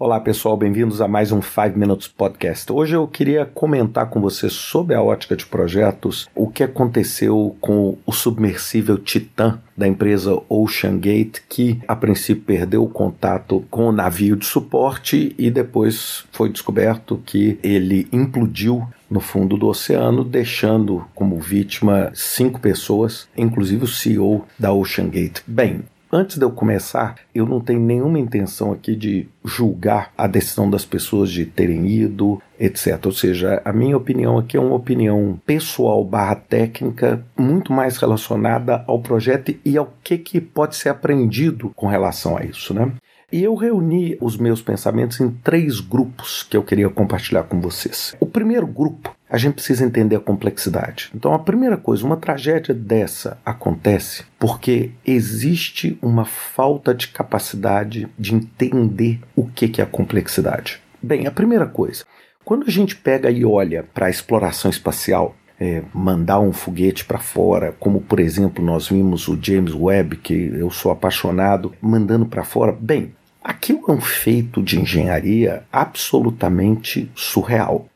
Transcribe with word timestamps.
Olá 0.00 0.20
pessoal, 0.20 0.56
bem-vindos 0.56 1.00
a 1.00 1.08
mais 1.08 1.32
um 1.32 1.42
5 1.42 1.76
Minutes 1.76 2.06
Podcast. 2.06 2.72
Hoje 2.72 2.94
eu 2.94 3.08
queria 3.08 3.44
comentar 3.44 4.08
com 4.08 4.20
você 4.20 4.48
sobre 4.48 4.94
a 4.94 5.02
ótica 5.02 5.34
de 5.34 5.44
projetos, 5.44 6.28
o 6.36 6.48
que 6.48 6.62
aconteceu 6.62 7.56
com 7.60 7.98
o 8.06 8.12
submersível 8.12 8.96
Titan 8.96 9.60
da 9.76 9.88
empresa 9.88 10.40
Ocean 10.48 10.96
Gate, 10.98 11.40
que 11.48 11.80
a 11.88 11.96
princípio 11.96 12.44
perdeu 12.44 12.84
o 12.84 12.88
contato 12.88 13.64
com 13.72 13.88
o 13.88 13.92
navio 13.92 14.36
de 14.36 14.46
suporte 14.46 15.34
e 15.36 15.50
depois 15.50 16.24
foi 16.30 16.48
descoberto 16.48 17.20
que 17.26 17.58
ele 17.60 18.06
implodiu 18.12 18.86
no 19.10 19.18
fundo 19.18 19.56
do 19.56 19.66
oceano, 19.66 20.22
deixando 20.22 21.04
como 21.12 21.40
vítima 21.40 22.12
cinco 22.14 22.60
pessoas, 22.60 23.28
inclusive 23.36 23.82
o 23.82 23.88
CEO 23.88 24.44
da 24.56 24.72
Ocean 24.72 25.08
Gate. 25.08 25.40
Bem, 25.44 25.82
Antes 26.10 26.38
de 26.38 26.44
eu 26.44 26.50
começar, 26.50 27.16
eu 27.34 27.44
não 27.44 27.60
tenho 27.60 27.80
nenhuma 27.80 28.18
intenção 28.18 28.72
aqui 28.72 28.96
de 28.96 29.28
julgar 29.44 30.10
a 30.16 30.26
decisão 30.26 30.70
das 30.70 30.82
pessoas 30.82 31.30
de 31.30 31.44
terem 31.44 31.86
ido, 31.86 32.40
etc. 32.58 32.98
Ou 33.04 33.12
seja, 33.12 33.60
a 33.62 33.74
minha 33.74 33.94
opinião 33.94 34.38
aqui 34.38 34.56
é 34.56 34.60
uma 34.60 34.74
opinião 34.74 35.38
pessoal 35.44 36.02
barra 36.02 36.36
técnica, 36.36 37.22
muito 37.36 37.74
mais 37.74 37.98
relacionada 37.98 38.82
ao 38.86 39.00
projeto 39.00 39.54
e 39.62 39.76
ao 39.76 39.92
que, 40.02 40.16
que 40.16 40.40
pode 40.40 40.76
ser 40.76 40.88
aprendido 40.88 41.70
com 41.76 41.86
relação 41.86 42.38
a 42.38 42.42
isso, 42.42 42.72
né? 42.72 42.90
E 43.30 43.44
eu 43.44 43.54
reuni 43.54 44.16
os 44.22 44.38
meus 44.38 44.62
pensamentos 44.62 45.20
em 45.20 45.28
três 45.28 45.80
grupos 45.80 46.42
que 46.42 46.56
eu 46.56 46.62
queria 46.62 46.88
compartilhar 46.88 47.42
com 47.42 47.60
vocês. 47.60 48.16
O 48.18 48.24
primeiro 48.24 48.66
grupo, 48.66 49.14
a 49.30 49.36
gente 49.36 49.54
precisa 49.54 49.84
entender 49.84 50.16
a 50.16 50.20
complexidade. 50.20 51.10
Então, 51.14 51.32
a 51.32 51.38
primeira 51.38 51.76
coisa, 51.76 52.04
uma 52.04 52.16
tragédia 52.16 52.74
dessa 52.74 53.38
acontece 53.44 54.24
porque 54.38 54.90
existe 55.06 55.98
uma 56.00 56.24
falta 56.24 56.94
de 56.94 57.08
capacidade 57.08 58.08
de 58.18 58.34
entender 58.34 59.20
o 59.36 59.46
que 59.46 59.80
é 59.80 59.84
a 59.84 59.86
complexidade. 59.86 60.80
Bem, 61.02 61.26
a 61.26 61.30
primeira 61.30 61.66
coisa, 61.66 62.04
quando 62.44 62.64
a 62.66 62.70
gente 62.70 62.96
pega 62.96 63.30
e 63.30 63.44
olha 63.44 63.84
para 63.94 64.06
a 64.06 64.10
exploração 64.10 64.70
espacial, 64.70 65.36
é, 65.60 65.82
mandar 65.92 66.40
um 66.40 66.52
foguete 66.52 67.04
para 67.04 67.18
fora, 67.18 67.74
como 67.80 68.00
por 68.00 68.20
exemplo 68.20 68.64
nós 68.64 68.88
vimos 68.88 69.26
o 69.26 69.36
James 69.40 69.74
Webb, 69.74 70.16
que 70.18 70.52
eu 70.54 70.70
sou 70.70 70.92
apaixonado, 70.92 71.74
mandando 71.82 72.26
para 72.26 72.44
fora. 72.44 72.72
Bem, 72.72 73.12
Aquilo 73.48 73.84
é 73.88 73.92
um 73.92 74.00
feito 74.00 74.62
de 74.62 74.78
engenharia 74.78 75.62
absolutamente 75.72 77.10
surreal. 77.14 77.88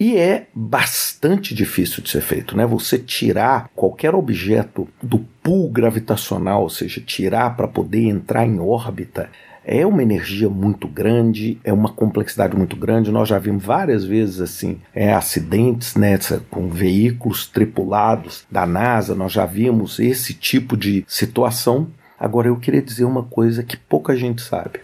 E 0.00 0.16
é 0.16 0.46
bastante 0.54 1.52
difícil 1.52 2.02
de 2.02 2.10
ser 2.10 2.20
feito, 2.20 2.56
né? 2.56 2.64
Você 2.64 2.98
tirar 2.98 3.68
qualquer 3.74 4.14
objeto 4.14 4.86
do 5.02 5.18
pool 5.42 5.68
gravitacional, 5.68 6.62
ou 6.62 6.70
seja, 6.70 7.00
tirar 7.00 7.56
para 7.56 7.66
poder 7.66 8.04
entrar 8.04 8.46
em 8.46 8.60
órbita, 8.60 9.28
é 9.64 9.84
uma 9.84 10.02
energia 10.02 10.48
muito 10.48 10.86
grande, 10.86 11.58
é 11.64 11.72
uma 11.72 11.90
complexidade 11.90 12.56
muito 12.56 12.76
grande. 12.76 13.10
Nós 13.10 13.28
já 13.28 13.38
vimos 13.38 13.64
várias 13.64 14.04
vezes 14.04 14.40
assim, 14.40 14.80
é, 14.94 15.12
acidentes 15.12 15.96
né, 15.96 16.16
com 16.48 16.70
veículos 16.70 17.46
tripulados 17.46 18.46
da 18.50 18.64
NASA, 18.64 19.14
nós 19.16 19.32
já 19.32 19.44
vimos 19.44 19.98
esse 19.98 20.32
tipo 20.32 20.76
de 20.76 21.04
situação. 21.08 21.88
Agora 22.18 22.48
eu 22.48 22.56
queria 22.56 22.80
dizer 22.80 23.04
uma 23.04 23.24
coisa 23.24 23.62
que 23.64 23.76
pouca 23.76 24.16
gente 24.16 24.42
sabe. 24.42 24.80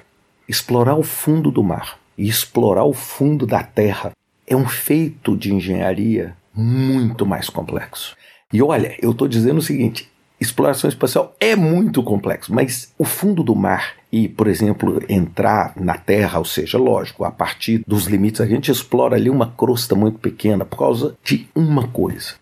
Explorar 0.46 0.96
o 0.96 1.02
fundo 1.02 1.50
do 1.50 1.62
mar 1.62 1.98
e 2.18 2.28
explorar 2.28 2.84
o 2.84 2.92
fundo 2.92 3.46
da 3.46 3.62
terra 3.62 4.12
é 4.46 4.54
um 4.56 4.66
feito 4.66 5.36
de 5.36 5.52
engenharia 5.52 6.36
muito 6.54 7.26
mais 7.26 7.48
complexo. 7.48 8.16
E 8.52 8.62
olha, 8.62 8.96
eu 9.00 9.10
estou 9.10 9.26
dizendo 9.26 9.58
o 9.58 9.62
seguinte: 9.62 10.08
exploração 10.40 10.88
espacial 10.88 11.34
é 11.40 11.56
muito 11.56 12.02
complexo, 12.02 12.54
mas 12.54 12.92
o 12.98 13.04
fundo 13.04 13.42
do 13.42 13.54
mar 13.54 13.94
e, 14.12 14.28
por 14.28 14.46
exemplo, 14.46 15.02
entrar 15.08 15.72
na 15.76 15.98
Terra, 15.98 16.38
ou 16.38 16.44
seja, 16.44 16.78
lógico, 16.78 17.24
a 17.24 17.32
partir 17.32 17.82
dos 17.86 18.04
limites, 18.06 18.40
a 18.40 18.46
gente 18.46 18.70
explora 18.70 19.16
ali 19.16 19.28
uma 19.28 19.50
crosta 19.50 19.94
muito 19.94 20.18
pequena 20.18 20.64
por 20.64 20.78
causa 20.78 21.16
de 21.24 21.48
uma 21.54 21.88
coisa, 21.88 22.34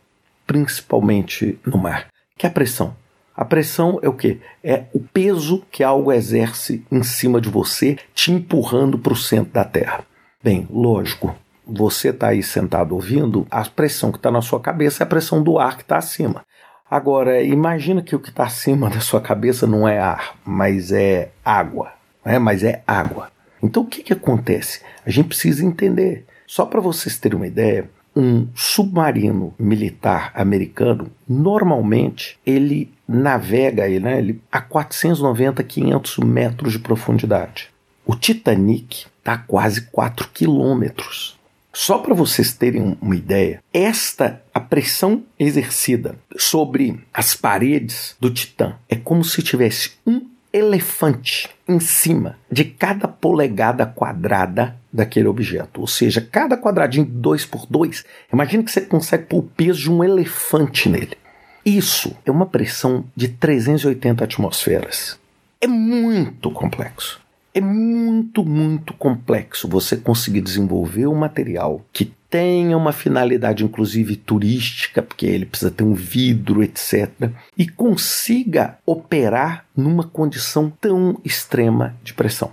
principalmente 0.46 1.58
no 1.64 1.78
mar, 1.78 2.08
que 2.36 2.44
é 2.44 2.48
a 2.48 2.52
pressão. 2.52 2.94
A 3.34 3.44
pressão 3.44 3.98
é 4.02 4.08
o 4.08 4.12
que? 4.12 4.38
É 4.62 4.84
o 4.92 5.00
peso 5.00 5.62
que 5.70 5.82
algo 5.82 6.12
exerce 6.12 6.84
em 6.92 7.02
cima 7.02 7.40
de 7.40 7.48
você, 7.48 7.96
te 8.14 8.30
empurrando 8.30 8.98
para 8.98 9.14
o 9.14 9.16
centro 9.16 9.54
da 9.54 9.64
Terra. 9.64 10.04
Bem, 10.44 10.68
lógico, 10.70 11.34
você 11.66 12.08
está 12.08 12.28
aí 12.28 12.42
sentado 12.42 12.94
ouvindo, 12.94 13.46
a 13.50 13.64
pressão 13.64 14.10
que 14.10 14.18
está 14.18 14.30
na 14.30 14.42
sua 14.42 14.60
cabeça 14.60 15.02
é 15.02 15.04
a 15.04 15.08
pressão 15.08 15.42
do 15.42 15.58
ar 15.58 15.76
que 15.76 15.82
está 15.82 15.96
acima. 15.96 16.44
Agora, 16.90 17.42
imagina 17.42 18.02
que 18.02 18.14
o 18.14 18.20
que 18.20 18.28
está 18.28 18.44
acima 18.44 18.88
da 18.90 19.00
sua 19.00 19.20
cabeça 19.20 19.66
não 19.66 19.88
é 19.88 19.98
ar, 19.98 20.36
mas 20.44 20.92
é 20.92 21.30
água. 21.44 21.92
Né? 22.24 22.38
Mas 22.38 22.62
é 22.62 22.82
água. 22.86 23.30
Então 23.62 23.82
o 23.82 23.86
que, 23.86 24.02
que 24.02 24.12
acontece? 24.12 24.82
A 25.06 25.10
gente 25.10 25.28
precisa 25.28 25.64
entender. 25.64 26.26
Só 26.46 26.66
para 26.66 26.80
vocês 26.80 27.18
terem 27.18 27.36
uma 27.36 27.46
ideia, 27.46 27.88
um 28.14 28.48
submarino 28.54 29.54
militar 29.58 30.32
americano, 30.34 31.10
normalmente 31.26 32.38
ele 32.44 32.92
navega 33.08 33.88
ele, 33.88 34.00
né, 34.00 34.18
ele 34.18 34.42
a 34.50 34.60
490, 34.60 35.62
500 35.62 36.18
metros 36.18 36.72
de 36.72 36.78
profundidade. 36.78 37.70
O 38.04 38.14
Titanic 38.14 39.06
está 39.18 39.34
a 39.34 39.38
quase 39.38 39.82
4 39.82 40.28
quilômetros. 40.28 41.38
Só 41.72 41.98
para 41.98 42.14
vocês 42.14 42.52
terem 42.52 42.98
uma 43.00 43.16
ideia, 43.16 43.62
esta 43.72 44.42
a 44.52 44.60
pressão 44.60 45.22
exercida 45.38 46.16
sobre 46.36 47.02
as 47.14 47.34
paredes 47.34 48.14
do 48.20 48.30
Titã 48.30 48.74
é 48.90 48.94
como 48.94 49.24
se 49.24 49.42
tivesse 49.42 49.92
um 50.06 50.28
elefante 50.52 51.48
em 51.66 51.80
cima 51.80 52.36
de 52.50 52.64
cada 52.64 53.08
polegada 53.08 53.86
quadrada 53.86 54.76
daquele 54.92 55.28
objeto. 55.28 55.80
Ou 55.80 55.86
seja, 55.86 56.20
cada 56.20 56.58
quadradinho 56.58 57.06
2 57.06 57.46
por 57.46 57.66
2, 57.66 58.04
imagine 58.30 58.62
que 58.62 58.70
você 58.70 58.82
consegue 58.82 59.24
pôr 59.24 59.38
o 59.38 59.42
peso 59.42 59.80
de 59.80 59.90
um 59.90 60.04
elefante 60.04 60.90
nele. 60.90 61.16
Isso 61.64 62.14
é 62.26 62.30
uma 62.30 62.44
pressão 62.44 63.06
de 63.16 63.28
380 63.28 64.22
atmosferas. 64.24 65.18
É 65.58 65.66
muito 65.66 66.50
complexo. 66.50 67.22
É 67.54 67.60
muito, 67.60 68.44
muito 68.44 68.94
complexo 68.94 69.68
você 69.68 69.96
conseguir 69.96 70.40
desenvolver 70.40 71.06
um 71.06 71.14
material 71.14 71.84
que 71.92 72.12
tenha 72.30 72.78
uma 72.78 72.92
finalidade, 72.92 73.62
inclusive 73.62 74.16
turística, 74.16 75.02
porque 75.02 75.26
ele 75.26 75.44
precisa 75.44 75.70
ter 75.70 75.84
um 75.84 75.92
vidro, 75.92 76.62
etc., 76.62 77.30
e 77.58 77.68
consiga 77.68 78.78
operar 78.86 79.66
numa 79.76 80.04
condição 80.04 80.72
tão 80.80 81.20
extrema 81.22 81.94
de 82.02 82.14
pressão. 82.14 82.50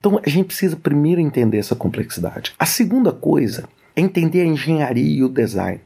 Então 0.00 0.20
a 0.24 0.28
gente 0.28 0.46
precisa 0.46 0.74
primeiro 0.74 1.20
entender 1.20 1.58
essa 1.58 1.76
complexidade. 1.76 2.52
A 2.58 2.66
segunda 2.66 3.12
coisa 3.12 3.68
é 3.94 4.00
entender 4.00 4.40
a 4.40 4.46
engenharia 4.46 5.18
e 5.18 5.22
o 5.22 5.28
design 5.28 5.80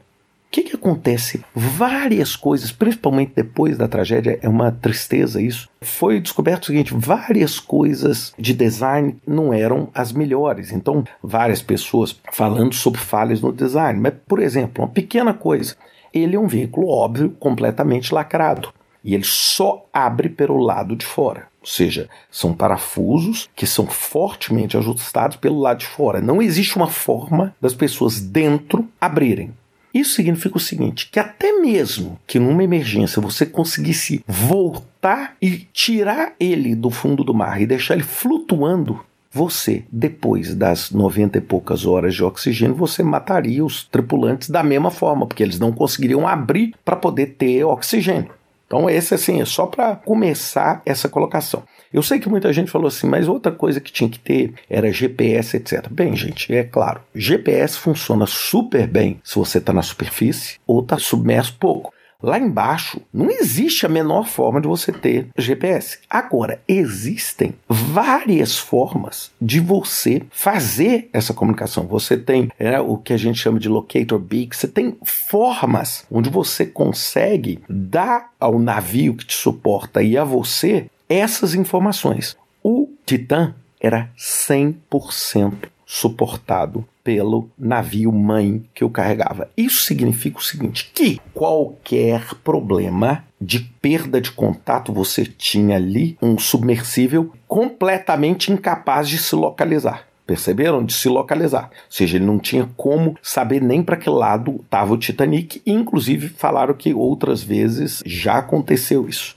que, 0.55 0.63
que 0.63 0.75
acontece? 0.77 1.43
Várias 1.53 2.37
coisas, 2.37 2.71
principalmente 2.71 3.33
depois 3.35 3.77
da 3.77 3.89
tragédia, 3.89 4.39
é 4.41 4.47
uma 4.47 4.71
tristeza 4.71 5.41
isso. 5.41 5.67
Foi 5.81 6.21
descoberto 6.21 6.63
o 6.63 6.65
seguinte: 6.67 6.93
várias 6.95 7.59
coisas 7.59 8.33
de 8.39 8.53
design 8.53 9.17
não 9.27 9.53
eram 9.53 9.89
as 9.93 10.13
melhores. 10.13 10.71
Então, 10.71 11.03
várias 11.21 11.61
pessoas 11.61 12.17
falando 12.31 12.73
sobre 12.73 13.01
falhas 13.01 13.41
no 13.41 13.51
design. 13.51 13.99
Mas, 13.99 14.13
por 14.25 14.39
exemplo, 14.39 14.81
uma 14.81 14.89
pequena 14.89 15.33
coisa: 15.33 15.75
ele 16.13 16.37
é 16.37 16.39
um 16.39 16.47
veículo 16.47 16.87
óbvio, 16.87 17.35
completamente 17.37 18.13
lacrado. 18.13 18.73
E 19.03 19.13
ele 19.13 19.25
só 19.25 19.85
abre 19.91 20.29
pelo 20.29 20.57
lado 20.57 20.95
de 20.95 21.05
fora. 21.05 21.47
Ou 21.59 21.67
seja, 21.67 22.07
são 22.31 22.53
parafusos 22.53 23.49
que 23.53 23.67
são 23.67 23.87
fortemente 23.87 24.77
ajustados 24.77 25.35
pelo 25.35 25.59
lado 25.59 25.79
de 25.79 25.85
fora. 25.85 26.21
Não 26.21 26.41
existe 26.41 26.77
uma 26.77 26.87
forma 26.87 27.53
das 27.59 27.73
pessoas 27.73 28.21
dentro 28.21 28.87
abrirem. 29.01 29.51
Isso 29.95 30.15
significa 30.15 30.57
o 30.57 30.59
seguinte: 30.59 31.07
que 31.09 31.17
até 31.17 31.53
mesmo 31.53 32.19
que 32.27 32.37
numa 32.37 32.65
emergência 32.65 33.21
você 33.21 33.45
conseguisse 33.45 34.21
voltar 34.27 35.37
e 35.41 35.65
tirar 35.71 36.33
ele 36.37 36.75
do 36.75 36.91
fundo 36.91 37.23
do 37.23 37.33
mar 37.33 37.61
e 37.61 37.65
deixar 37.65 37.93
ele 37.93 38.03
flutuando, 38.03 38.99
você, 39.31 39.83
depois 39.91 40.53
das 40.53 40.91
90 40.91 41.37
e 41.37 41.41
poucas 41.41 41.85
horas 41.85 42.13
de 42.15 42.23
oxigênio, 42.23 42.75
você 42.75 43.03
mataria 43.03 43.65
os 43.65 43.83
tripulantes 43.83 44.49
da 44.49 44.63
mesma 44.63 44.91
forma, 44.91 45.25
porque 45.25 45.43
eles 45.43 45.59
não 45.59 45.71
conseguiriam 45.71 46.27
abrir 46.27 46.73
para 46.83 46.95
poder 46.95 47.35
ter 47.37 47.63
oxigênio. 47.63 48.31
Então, 48.65 48.89
esse 48.89 49.13
assim 49.13 49.41
é 49.41 49.45
só 49.45 49.65
para 49.65 49.95
começar 49.95 50.81
essa 50.85 51.07
colocação. 51.07 51.63
Eu 51.95 52.03
sei 52.03 52.19
que 52.19 52.27
muita 52.27 52.51
gente 52.51 52.69
falou 52.69 52.89
assim, 52.89 53.07
mas 53.07 53.25
outra 53.25 53.53
coisa 53.53 53.79
que 53.79 53.89
tinha 53.89 54.09
que 54.09 54.19
ter 54.19 54.53
era 54.69 54.91
GPS, 54.91 55.55
etc. 55.55 55.87
Bem, 55.89 56.13
gente, 56.13 56.53
é 56.53 56.61
claro, 56.61 56.99
GPS 57.15 57.77
funciona 57.77 58.25
super 58.25 58.85
bem 58.85 59.21
se 59.23 59.35
você 59.35 59.59
está 59.59 59.71
na 59.71 59.81
superfície 59.81 60.57
ou 60.67 60.81
está 60.81 60.99
submerso 60.99 61.55
pouco. 61.57 61.93
Lá 62.21 62.37
embaixo 62.37 62.99
não 63.13 63.29
existe 63.29 63.85
a 63.85 63.89
menor 63.89 64.27
forma 64.27 64.59
de 64.59 64.67
você 64.67 64.91
ter 64.91 65.29
GPS. 65.37 65.99
Agora, 66.09 66.61
existem 66.67 67.53
várias 67.69 68.57
formas 68.57 69.31
de 69.39 69.61
você 69.61 70.23
fazer 70.31 71.09
essa 71.13 71.33
comunicação. 71.33 71.87
Você 71.87 72.17
tem 72.17 72.51
é, 72.59 72.77
o 72.79 72.97
que 72.97 73.13
a 73.13 73.17
gente 73.17 73.39
chama 73.39 73.59
de 73.59 73.69
locator 73.69 74.19
beak, 74.19 74.53
você 74.53 74.67
tem 74.67 74.97
formas 75.03 76.05
onde 76.11 76.29
você 76.29 76.65
consegue 76.65 77.59
dar 77.69 78.31
ao 78.37 78.59
navio 78.59 79.15
que 79.15 79.25
te 79.25 79.35
suporta 79.35 80.03
e 80.03 80.17
a 80.17 80.23
você 80.25 80.89
essas 81.09 81.53
informações. 81.55 82.37
O 82.63 82.89
Titan 83.05 83.53
era 83.79 84.09
100% 84.17 85.69
suportado 85.85 86.85
pelo 87.03 87.49
navio 87.57 88.11
mãe 88.11 88.63
que 88.73 88.83
o 88.83 88.89
carregava. 88.89 89.47
Isso 89.55 89.83
significa 89.83 90.39
o 90.39 90.43
seguinte: 90.43 90.91
que 90.93 91.21
qualquer 91.33 92.33
problema 92.43 93.23
de 93.39 93.59
perda 93.59 94.19
de 94.19 94.31
contato 94.31 94.91
você 94.91 95.23
tinha 95.23 95.75
ali 95.75 96.17
um 96.21 96.39
submersível 96.39 97.31
completamente 97.47 98.51
incapaz 98.51 99.07
de 99.07 99.19
se 99.19 99.35
localizar. 99.35 100.07
Perceberam? 100.25 100.83
De 100.83 100.91
se 100.91 101.07
localizar. 101.07 101.65
Ou 101.65 101.91
seja, 101.91 102.17
ele 102.17 102.25
não 102.25 102.39
tinha 102.39 102.67
como 102.75 103.15
saber 103.21 103.61
nem 103.61 103.83
para 103.83 103.95
que 103.95 104.09
lado 104.09 104.59
estava 104.63 104.93
o 104.93 104.97
Titanic, 104.97 105.61
inclusive 105.67 106.29
falaram 106.29 106.73
que 106.73 106.95
outras 106.95 107.43
vezes 107.43 108.01
já 108.03 108.39
aconteceu 108.39 109.07
isso. 109.07 109.35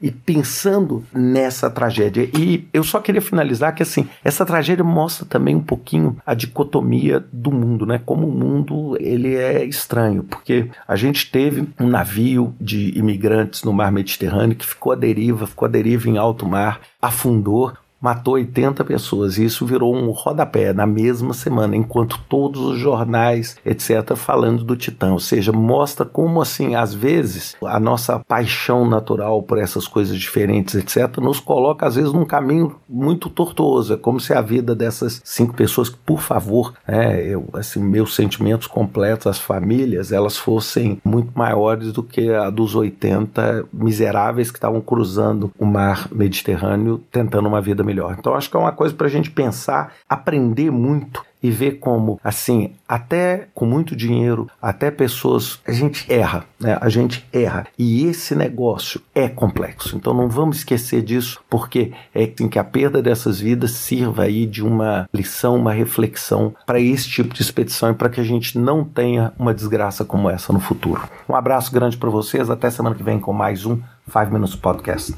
e 0.00 0.10
pensando 0.10 1.04
nessa 1.12 1.70
tragédia. 1.70 2.28
E 2.36 2.68
eu 2.72 2.84
só 2.84 3.00
queria 3.00 3.22
finalizar 3.22 3.74
que 3.74 3.82
assim, 3.82 4.08
essa 4.24 4.44
tragédia 4.44 4.84
mostra 4.84 5.26
também 5.26 5.54
um 5.54 5.62
pouquinho 5.62 6.16
a 6.24 6.34
dicotomia 6.34 7.24
do 7.32 7.50
mundo, 7.50 7.86
né? 7.86 8.00
Como 8.04 8.26
o 8.26 8.32
mundo 8.32 8.96
ele 9.00 9.34
é 9.34 9.64
estranho, 9.64 10.22
porque 10.22 10.68
a 10.86 10.96
gente 10.96 11.30
teve 11.30 11.68
um 11.78 11.88
navio 11.88 12.54
de 12.60 12.96
imigrantes 12.98 13.62
no 13.62 13.72
mar 13.72 13.92
Mediterrâneo 13.92 14.56
que 14.56 14.66
ficou 14.66 14.92
à 14.92 14.96
deriva, 14.96 15.46
ficou 15.46 15.66
à 15.66 15.68
deriva 15.68 16.08
em 16.08 16.18
alto 16.18 16.46
mar, 16.46 16.80
afundou. 17.00 17.72
Matou 18.00 18.34
80 18.34 18.84
pessoas 18.84 19.36
e 19.36 19.44
isso 19.44 19.66
virou 19.66 19.94
um 19.94 20.10
rodapé 20.10 20.72
na 20.72 20.86
mesma 20.86 21.34
semana, 21.34 21.76
enquanto 21.76 22.18
todos 22.28 22.60
os 22.60 22.78
jornais, 22.78 23.56
etc., 23.64 24.16
falando 24.16 24.64
do 24.64 24.76
Titã. 24.76 25.12
Ou 25.12 25.20
seja, 25.20 25.52
mostra 25.52 26.06
como, 26.06 26.40
assim, 26.40 26.74
às 26.74 26.94
vezes, 26.94 27.56
a 27.64 27.78
nossa 27.78 28.18
paixão 28.20 28.88
natural 28.88 29.42
por 29.42 29.58
essas 29.58 29.86
coisas 29.86 30.18
diferentes, 30.18 30.74
etc., 30.74 31.18
nos 31.18 31.40
coloca, 31.40 31.86
às 31.86 31.96
vezes, 31.96 32.12
num 32.12 32.24
caminho 32.24 32.76
muito 32.88 33.28
tortuoso. 33.28 33.94
É 33.94 33.96
como 33.96 34.18
se 34.18 34.32
a 34.32 34.40
vida 34.40 34.74
dessas 34.74 35.20
cinco 35.24 35.54
pessoas, 35.54 35.90
por 35.90 36.20
favor, 36.20 36.74
é, 36.86 37.22
eu, 37.26 37.48
assim, 37.52 37.80
meus 37.80 38.14
sentimentos 38.14 38.66
completos, 38.66 39.26
as 39.26 39.38
famílias, 39.38 40.12
elas 40.12 40.36
fossem 40.36 41.00
muito 41.04 41.30
maiores 41.34 41.92
do 41.92 42.02
que 42.02 42.30
a 42.30 42.48
dos 42.50 42.74
80 42.74 43.66
miseráveis 43.72 44.50
que 44.50 44.58
estavam 44.58 44.80
cruzando 44.80 45.50
o 45.58 45.64
mar 45.64 46.08
Mediterrâneo 46.10 47.02
tentando 47.10 47.48
uma 47.48 47.60
vida 47.60 47.82
melhor. 47.90 48.16
Então 48.18 48.34
acho 48.34 48.48
que 48.48 48.56
é 48.56 48.60
uma 48.60 48.72
coisa 48.72 48.94
para 48.94 49.08
a 49.08 49.10
gente 49.10 49.30
pensar, 49.30 49.92
aprender 50.08 50.70
muito 50.70 51.24
e 51.42 51.50
ver 51.50 51.78
como, 51.78 52.20
assim, 52.22 52.74
até 52.86 53.48
com 53.54 53.64
muito 53.64 53.96
dinheiro, 53.96 54.46
até 54.60 54.90
pessoas, 54.90 55.58
a 55.66 55.72
gente 55.72 56.10
erra, 56.12 56.44
né? 56.58 56.76
A 56.80 56.88
gente 56.90 57.26
erra. 57.32 57.66
E 57.78 58.04
esse 58.04 58.34
negócio 58.34 59.00
é 59.14 59.26
complexo. 59.26 59.96
Então 59.96 60.12
não 60.12 60.28
vamos 60.28 60.58
esquecer 60.58 61.02
disso, 61.02 61.40
porque 61.48 61.92
é 62.14 62.24
assim, 62.24 62.46
que 62.46 62.58
a 62.58 62.64
perda 62.64 63.00
dessas 63.00 63.40
vidas 63.40 63.70
sirva 63.70 64.24
aí 64.24 64.44
de 64.44 64.62
uma 64.62 65.08
lição, 65.14 65.56
uma 65.56 65.72
reflexão 65.72 66.54
para 66.66 66.78
esse 66.78 67.08
tipo 67.08 67.32
de 67.32 67.40
expedição 67.40 67.90
e 67.90 67.94
para 67.94 68.10
que 68.10 68.20
a 68.20 68.24
gente 68.24 68.58
não 68.58 68.84
tenha 68.84 69.32
uma 69.38 69.54
desgraça 69.54 70.04
como 70.04 70.28
essa 70.28 70.52
no 70.52 70.60
futuro. 70.60 71.00
Um 71.26 71.34
abraço 71.34 71.72
grande 71.72 71.96
para 71.96 72.10
vocês, 72.10 72.50
até 72.50 72.68
semana 72.68 72.94
que 72.94 73.02
vem 73.02 73.18
com 73.18 73.32
mais 73.32 73.64
um 73.64 73.80
5 74.06 74.30
Minutes 74.30 74.56
Podcast. 74.56 75.14